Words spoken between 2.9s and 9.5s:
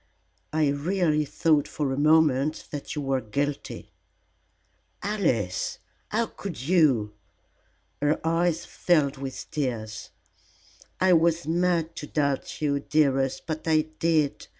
you were guilty." "Alice, how could you?" Her eyes filled with